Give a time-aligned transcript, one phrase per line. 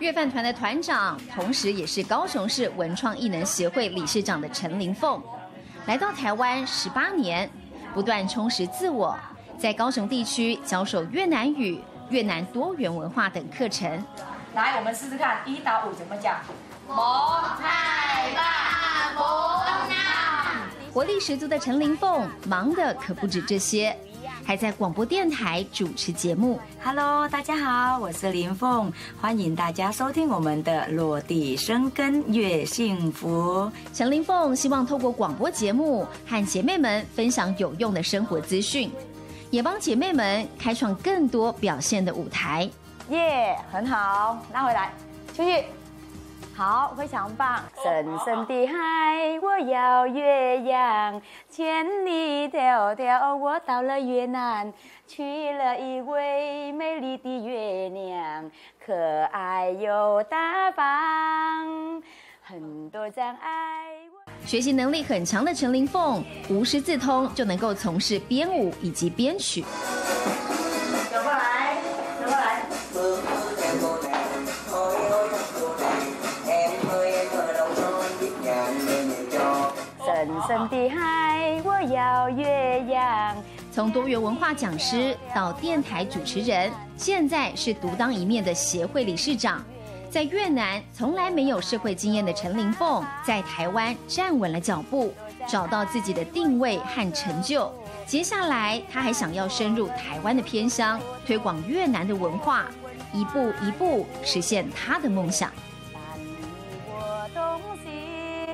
[0.00, 5.22] 乐饭团的团长，同时也是高雄市文创艺能协会理事长的陈玲凤，
[5.86, 7.48] 来到台湾十八年，
[7.92, 9.18] 不断充实自我，
[9.58, 11.78] 在高雄地区教授越南语、
[12.08, 14.02] 越南多元文化等课程。
[14.54, 16.36] 来，我们试试看一到五怎么讲。
[16.88, 18.42] 摩太棒，
[20.98, 23.96] 活力十足的陈林凤，忙的可不止这些。
[24.44, 26.58] 还在广播电台主持节目。
[26.82, 33.70] Hello，大家好，我是林凤，欢迎大家收听我们的落地生根越幸福。
[33.94, 38.90] 陈林凤希望透过广播节目和姐妹们分享有用的生活资讯，
[39.50, 42.68] 也帮姐妹们开创更多表现的舞台。
[43.10, 44.92] 耶，yeah, 很好，拉回来，
[45.32, 45.64] 继续。
[46.58, 47.62] 好，非常棒！
[47.84, 54.72] 深深的海，我要越洋，千里迢迢，我到了越南，
[55.06, 58.50] 娶了一位美丽的月亮，
[58.84, 58.92] 可
[59.30, 62.02] 爱又大方，
[62.42, 63.94] 很多障碍。
[64.44, 69.64] 学习能力很强的陈林凤，无师自通就能够从事编舞以及编曲。
[80.46, 83.36] 深的海，我要越洋。
[83.72, 89.64] 从多元文化讲师到电台主持人，现在是独当一面的协会理事长。
[90.10, 95.12] 在越南从来没有社会经验的陈林凤，在台湾站稳了脚步，
[95.46, 97.70] 找到自己的定位和成就。
[98.06, 102.64] 接下来，他还想要深入台湾的偏乡，推广越南的文化，
[103.12, 105.52] 一步一步实现他的梦想。